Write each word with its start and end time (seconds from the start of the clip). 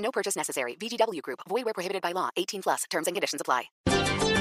No 0.00 0.10
purchase 0.10 0.36
necessary. 0.36 0.76
VGW 0.76 1.22
Group. 1.22 1.40
Void 1.48 1.64
where 1.64 1.74
prohibited 1.74 2.02
by 2.02 2.12
law. 2.12 2.30
18 2.36 2.62
plus. 2.62 2.84
Terms 2.90 3.06
and 3.06 3.14
conditions 3.14 3.40
apply. 3.40 3.70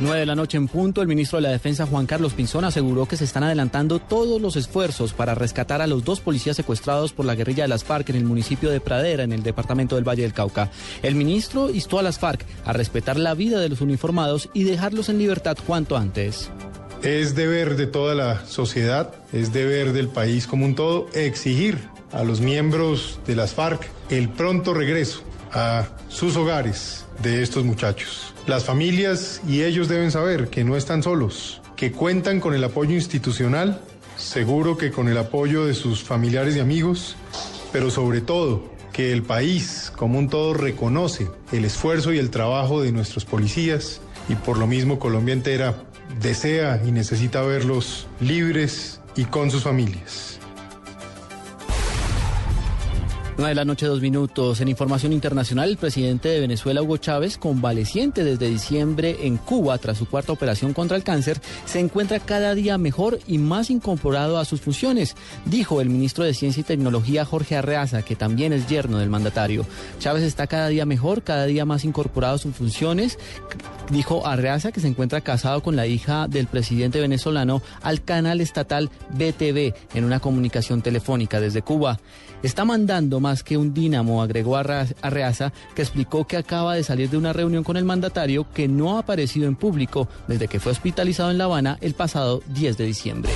9 0.00 0.20
de 0.20 0.26
la 0.26 0.34
noche 0.34 0.58
en 0.58 0.68
punto, 0.68 1.00
el 1.00 1.08
ministro 1.08 1.38
de 1.38 1.42
la 1.42 1.50
Defensa 1.50 1.86
Juan 1.86 2.04
Carlos 2.04 2.34
Pinzón 2.34 2.64
aseguró 2.64 3.06
que 3.06 3.16
se 3.16 3.24
están 3.24 3.44
adelantando 3.44 3.98
todos 3.98 4.42
los 4.42 4.56
esfuerzos 4.56 5.14
para 5.14 5.34
rescatar 5.34 5.80
a 5.80 5.86
los 5.86 6.04
dos 6.04 6.20
policías 6.20 6.56
secuestrados 6.56 7.14
por 7.14 7.24
la 7.24 7.34
guerrilla 7.34 7.64
de 7.64 7.68
las 7.68 7.84
FARC 7.84 8.10
en 8.10 8.16
el 8.16 8.24
municipio 8.24 8.68
de 8.68 8.80
Pradera, 8.80 9.22
en 9.22 9.32
el 9.32 9.42
departamento 9.42 9.94
del 9.94 10.06
Valle 10.06 10.22
del 10.22 10.34
Cauca. 10.34 10.70
El 11.02 11.14
ministro 11.14 11.70
instó 11.70 11.98
a 11.98 12.02
las 12.02 12.18
FARC 12.18 12.44
a 12.66 12.74
respetar 12.74 13.16
la 13.16 13.32
vida 13.32 13.58
de 13.58 13.70
los 13.70 13.80
uniformados 13.80 14.50
y 14.52 14.64
dejarlos 14.64 15.08
en 15.08 15.18
libertad 15.18 15.56
cuanto 15.66 15.96
antes. 15.96 16.50
Es 17.02 17.34
deber 17.34 17.76
de 17.76 17.86
toda 17.86 18.14
la 18.14 18.44
sociedad, 18.44 19.14
es 19.32 19.54
deber 19.54 19.94
del 19.94 20.08
país 20.08 20.46
como 20.46 20.66
un 20.66 20.74
todo 20.74 21.06
exigir 21.14 21.78
a 22.12 22.22
los 22.22 22.40
miembros 22.40 23.18
de 23.26 23.36
las 23.36 23.54
FARC 23.54 23.88
el 24.10 24.28
pronto 24.28 24.74
regreso 24.74 25.25
a 25.52 25.86
sus 26.08 26.36
hogares 26.36 27.04
de 27.22 27.42
estos 27.42 27.64
muchachos. 27.64 28.34
Las 28.46 28.64
familias 28.64 29.40
y 29.46 29.62
ellos 29.62 29.88
deben 29.88 30.10
saber 30.10 30.48
que 30.48 30.64
no 30.64 30.76
están 30.76 31.02
solos, 31.02 31.60
que 31.76 31.92
cuentan 31.92 32.40
con 32.40 32.54
el 32.54 32.64
apoyo 32.64 32.94
institucional, 32.94 33.80
seguro 34.16 34.76
que 34.76 34.90
con 34.90 35.08
el 35.08 35.18
apoyo 35.18 35.66
de 35.66 35.74
sus 35.74 36.02
familiares 36.02 36.56
y 36.56 36.60
amigos, 36.60 37.16
pero 37.72 37.90
sobre 37.90 38.20
todo 38.20 38.76
que 38.92 39.12
el 39.12 39.22
país 39.22 39.92
como 39.94 40.18
un 40.18 40.30
todo 40.30 40.54
reconoce 40.54 41.28
el 41.52 41.66
esfuerzo 41.66 42.12
y 42.12 42.18
el 42.18 42.30
trabajo 42.30 42.82
de 42.82 42.92
nuestros 42.92 43.26
policías 43.26 44.00
y 44.28 44.34
por 44.34 44.56
lo 44.56 44.66
mismo 44.66 44.98
Colombia 44.98 45.34
entera 45.34 45.84
desea 46.20 46.80
y 46.86 46.92
necesita 46.92 47.42
verlos 47.42 48.06
libres 48.20 49.00
y 49.14 49.24
con 49.24 49.50
sus 49.50 49.64
familias. 49.64 50.40
9 53.38 53.50
de 53.50 53.54
la 53.54 53.66
noche, 53.66 53.84
dos 53.84 54.00
minutos. 54.00 54.62
En 54.62 54.68
información 54.68 55.12
internacional, 55.12 55.68
el 55.68 55.76
presidente 55.76 56.30
de 56.30 56.40
Venezuela, 56.40 56.80
Hugo 56.80 56.96
Chávez, 56.96 57.36
convaleciente 57.36 58.24
desde 58.24 58.48
diciembre 58.48 59.18
en 59.26 59.36
Cuba 59.36 59.76
tras 59.76 59.98
su 59.98 60.06
cuarta 60.06 60.32
operación 60.32 60.72
contra 60.72 60.96
el 60.96 61.02
cáncer, 61.02 61.38
se 61.66 61.78
encuentra 61.78 62.18
cada 62.18 62.54
día 62.54 62.78
mejor 62.78 63.18
y 63.26 63.36
más 63.36 63.68
incorporado 63.68 64.38
a 64.38 64.46
sus 64.46 64.62
funciones, 64.62 65.16
dijo 65.44 65.82
el 65.82 65.90
ministro 65.90 66.24
de 66.24 66.32
Ciencia 66.32 66.62
y 66.62 66.64
Tecnología, 66.64 67.26
Jorge 67.26 67.56
Arreaza, 67.56 68.00
que 68.00 68.16
también 68.16 68.54
es 68.54 68.68
yerno 68.68 68.98
del 68.98 69.10
mandatario. 69.10 69.66
Chávez 69.98 70.22
está 70.22 70.46
cada 70.46 70.68
día 70.68 70.86
mejor, 70.86 71.22
cada 71.22 71.44
día 71.44 71.66
más 71.66 71.84
incorporado 71.84 72.36
a 72.36 72.38
sus 72.38 72.54
funciones. 72.54 73.18
Dijo 73.90 74.26
Arreaza 74.26 74.72
que 74.72 74.80
se 74.80 74.88
encuentra 74.88 75.20
casado 75.20 75.62
con 75.62 75.76
la 75.76 75.86
hija 75.86 76.26
del 76.26 76.46
presidente 76.46 77.00
venezolano 77.00 77.60
al 77.82 78.02
canal 78.02 78.40
estatal 78.40 78.90
BTV 79.10 79.74
en 79.94 80.04
una 80.04 80.20
comunicación 80.20 80.80
telefónica 80.80 81.38
desde 81.38 81.60
Cuba. 81.60 82.00
Está 82.42 82.64
mandando 82.64 83.20
más 83.26 83.42
que 83.42 83.56
un 83.56 83.74
dínamo, 83.74 84.22
agregó 84.22 84.56
Arreaza, 84.56 85.52
que 85.74 85.82
explicó 85.82 86.28
que 86.28 86.36
acaba 86.36 86.76
de 86.76 86.84
salir 86.84 87.10
de 87.10 87.16
una 87.16 87.32
reunión 87.32 87.64
con 87.64 87.76
el 87.76 87.84
mandatario 87.84 88.46
que 88.54 88.68
no 88.68 88.96
ha 88.96 89.00
aparecido 89.00 89.48
en 89.48 89.56
público 89.56 90.06
desde 90.28 90.46
que 90.46 90.60
fue 90.60 90.70
hospitalizado 90.70 91.32
en 91.32 91.38
La 91.38 91.44
Habana 91.44 91.76
el 91.80 91.94
pasado 91.94 92.40
10 92.54 92.76
de 92.76 92.84
diciembre. 92.84 93.32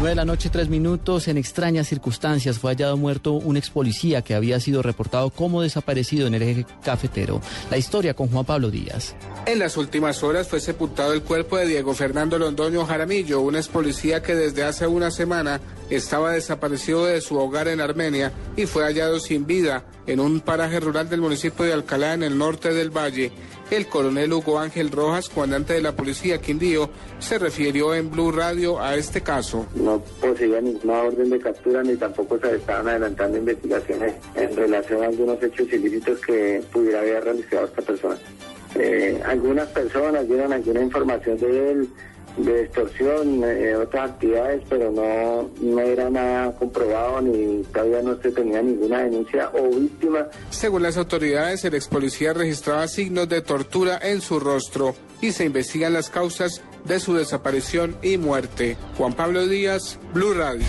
9 0.00 0.10
de 0.10 0.14
la 0.16 0.24
noche, 0.24 0.50
tres 0.50 0.68
minutos. 0.68 1.28
En 1.28 1.36
extrañas 1.36 1.88
circunstancias 1.88 2.58
fue 2.58 2.72
hallado 2.72 2.96
muerto 2.96 3.32
un 3.32 3.56
ex 3.56 3.70
policía 3.70 4.22
que 4.22 4.34
había 4.34 4.58
sido 4.58 4.82
reportado 4.82 5.30
como 5.30 5.62
desaparecido 5.62 6.26
en 6.26 6.34
el 6.34 6.42
eje 6.42 6.66
cafetero. 6.84 7.40
La 7.70 7.76
historia 7.76 8.14
con 8.14 8.28
Juan 8.28 8.44
Pablo 8.44 8.70
Díaz. 8.70 9.14
En 9.46 9.60
las 9.60 9.76
últimas 9.76 10.22
horas 10.22 10.48
fue 10.48 10.58
sepultado 10.60 11.12
el 11.12 11.22
cuerpo 11.22 11.58
de 11.58 11.66
Diego 11.66 11.94
Fernando 11.94 12.38
Londoño 12.38 12.84
Jaramillo, 12.86 13.40
un 13.40 13.56
ex 13.56 13.68
policía 13.68 14.22
que 14.22 14.34
desde 14.34 14.64
hace 14.64 14.86
una 14.86 15.10
semana 15.10 15.60
estaba 15.94 16.32
desaparecido 16.32 17.06
de 17.06 17.20
su 17.20 17.36
hogar 17.36 17.68
en 17.68 17.80
Armenia 17.80 18.32
y 18.56 18.66
fue 18.66 18.84
hallado 18.84 19.20
sin 19.20 19.46
vida 19.46 19.84
en 20.06 20.20
un 20.20 20.40
paraje 20.40 20.80
rural 20.80 21.08
del 21.08 21.20
municipio 21.20 21.64
de 21.64 21.72
Alcalá, 21.72 22.14
en 22.14 22.22
el 22.22 22.36
norte 22.36 22.74
del 22.74 22.90
valle. 22.90 23.32
El 23.70 23.86
coronel 23.86 24.32
Hugo 24.32 24.58
Ángel 24.58 24.90
Rojas, 24.90 25.28
comandante 25.28 25.72
de 25.72 25.80
la 25.80 25.96
policía 25.96 26.38
Quindío, 26.40 26.90
se 27.18 27.38
refirió 27.38 27.94
en 27.94 28.10
Blue 28.10 28.30
Radio 28.30 28.80
a 28.80 28.94
este 28.96 29.22
caso. 29.22 29.66
No 29.74 30.02
poseía 30.20 30.60
ninguna 30.60 31.02
orden 31.02 31.30
de 31.30 31.38
captura 31.38 31.82
ni 31.82 31.96
tampoco 31.96 32.38
se 32.38 32.56
estaban 32.56 32.88
adelantando 32.88 33.38
investigaciones 33.38 34.14
en 34.34 34.54
relación 34.54 35.02
a 35.02 35.06
algunos 35.06 35.42
hechos 35.42 35.72
ilícitos 35.72 36.20
que 36.20 36.62
pudiera 36.72 37.00
haber 37.00 37.24
realizado 37.24 37.64
esta 37.66 37.82
persona. 37.82 38.16
Eh, 38.74 39.22
algunas 39.24 39.68
personas 39.68 40.26
dieron 40.26 40.52
alguna 40.52 40.82
información 40.82 41.38
de 41.38 41.70
él 41.70 41.88
de 42.36 42.62
extorsión, 42.62 43.42
eh, 43.44 43.76
otras 43.76 44.10
actividades, 44.10 44.62
pero 44.68 44.90
no, 44.90 45.50
no 45.60 45.80
era 45.80 46.10
nada 46.10 46.52
comprobado 46.56 47.20
ni 47.20 47.62
todavía 47.64 48.02
no 48.02 48.20
se 48.20 48.32
tenía 48.32 48.62
ninguna 48.62 49.04
denuncia 49.04 49.50
o 49.54 49.68
víctima. 49.68 50.26
Según 50.50 50.82
las 50.82 50.96
autoridades, 50.96 51.64
el 51.64 51.74
ex 51.74 51.88
policía 51.88 52.32
registraba 52.32 52.88
signos 52.88 53.28
de 53.28 53.40
tortura 53.42 53.98
en 54.02 54.20
su 54.20 54.40
rostro 54.40 54.94
y 55.20 55.32
se 55.32 55.44
investigan 55.44 55.92
las 55.92 56.10
causas 56.10 56.62
de 56.84 57.00
su 57.00 57.14
desaparición 57.14 57.96
y 58.02 58.18
muerte. 58.18 58.76
Juan 58.98 59.14
Pablo 59.14 59.46
Díaz, 59.46 59.98
Blue 60.12 60.34
Radio. 60.34 60.66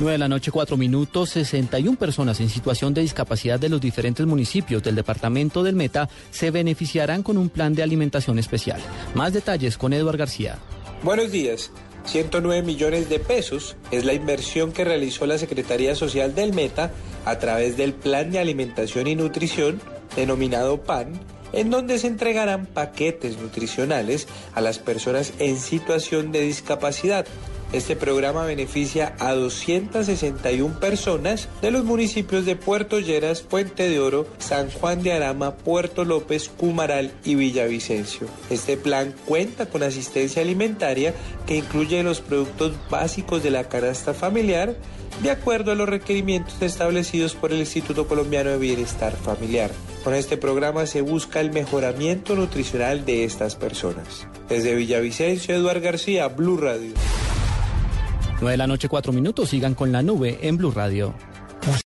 9 0.00 0.12
de 0.12 0.18
la 0.18 0.28
noche, 0.28 0.50
4 0.50 0.76
minutos. 0.76 1.30
61 1.30 1.96
personas 1.96 2.40
en 2.40 2.48
situación 2.48 2.94
de 2.94 3.02
discapacidad 3.02 3.60
de 3.60 3.68
los 3.68 3.80
diferentes 3.80 4.26
municipios 4.26 4.82
del 4.82 4.96
departamento 4.96 5.62
del 5.62 5.76
Meta 5.76 6.08
se 6.30 6.50
beneficiarán 6.50 7.22
con 7.22 7.38
un 7.38 7.48
plan 7.48 7.74
de 7.74 7.82
alimentación 7.82 8.38
especial. 8.38 8.80
Más 9.14 9.32
detalles 9.32 9.78
con 9.78 9.92
Eduard 9.92 10.16
García. 10.16 10.58
Buenos 11.02 11.30
días. 11.30 11.70
109 12.06 12.62
millones 12.62 13.08
de 13.08 13.18
pesos 13.18 13.76
es 13.90 14.04
la 14.04 14.12
inversión 14.12 14.72
que 14.72 14.84
realizó 14.84 15.26
la 15.26 15.38
Secretaría 15.38 15.94
Social 15.94 16.34
del 16.34 16.52
Meta 16.52 16.92
a 17.24 17.38
través 17.38 17.76
del 17.76 17.94
Plan 17.94 18.30
de 18.30 18.40
Alimentación 18.40 19.06
y 19.06 19.14
Nutrición, 19.14 19.80
denominado 20.14 20.82
PAN, 20.82 21.18
en 21.52 21.70
donde 21.70 21.98
se 21.98 22.08
entregarán 22.08 22.66
paquetes 22.66 23.38
nutricionales 23.38 24.28
a 24.54 24.60
las 24.60 24.78
personas 24.78 25.32
en 25.38 25.58
situación 25.58 26.32
de 26.32 26.40
discapacidad 26.42 27.26
este 27.74 27.96
programa 27.96 28.44
beneficia 28.44 29.16
a 29.18 29.32
261 29.32 30.78
personas 30.78 31.48
de 31.60 31.72
los 31.72 31.84
municipios 31.84 32.46
de 32.46 32.54
Puerto 32.54 33.00
Lleras, 33.00 33.42
Puente 33.42 33.88
de 33.88 33.98
Oro, 33.98 34.28
San 34.38 34.70
Juan 34.70 35.02
de 35.02 35.12
Arama, 35.12 35.56
Puerto 35.56 36.04
López, 36.04 36.48
Cumaral 36.48 37.10
y 37.24 37.34
Villavicencio. 37.34 38.28
Este 38.48 38.76
plan 38.76 39.12
cuenta 39.26 39.66
con 39.66 39.82
asistencia 39.82 40.40
alimentaria 40.40 41.14
que 41.46 41.56
incluye 41.56 42.00
los 42.04 42.20
productos 42.20 42.74
básicos 42.88 43.42
de 43.42 43.50
la 43.50 43.68
canasta 43.68 44.14
familiar, 44.14 44.76
de 45.22 45.30
acuerdo 45.32 45.72
a 45.72 45.74
los 45.74 45.88
requerimientos 45.88 46.62
establecidos 46.62 47.34
por 47.34 47.52
el 47.52 47.58
Instituto 47.58 48.06
Colombiano 48.06 48.50
de 48.50 48.58
Bienestar 48.58 49.16
Familiar. 49.16 49.72
Con 50.04 50.14
este 50.14 50.36
programa 50.36 50.86
se 50.86 51.00
busca 51.00 51.40
el 51.40 51.50
mejoramiento 51.50 52.36
nutricional 52.36 53.04
de 53.04 53.24
estas 53.24 53.56
personas. 53.56 54.28
Desde 54.48 54.76
Villavicencio, 54.76 55.56
Eduard 55.56 55.80
García, 55.80 56.28
Blue 56.28 56.56
Radio. 56.56 56.92
9 58.40 58.50
de 58.50 58.56
la 58.56 58.66
noche, 58.66 58.88
4 58.88 59.12
minutos. 59.12 59.50
Sigan 59.50 59.74
con 59.74 59.92
la 59.92 60.02
nube 60.02 60.38
en 60.42 60.56
Blue 60.56 60.72
Radio. 60.72 61.14